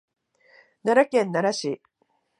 [0.83, 1.79] 奈良県奈良市